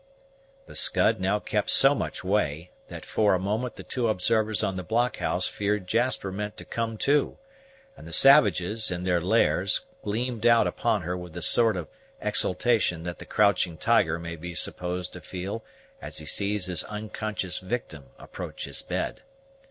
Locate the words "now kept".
1.19-1.69